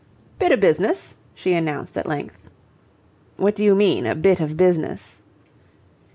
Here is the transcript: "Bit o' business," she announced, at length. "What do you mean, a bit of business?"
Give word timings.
"Bit 0.39 0.51
o' 0.51 0.57
business," 0.57 1.15
she 1.35 1.53
announced, 1.53 1.95
at 1.95 2.07
length. 2.07 2.35
"What 3.37 3.53
do 3.55 3.63
you 3.63 3.75
mean, 3.75 4.07
a 4.07 4.15
bit 4.15 4.39
of 4.39 4.57
business?" 4.57 5.21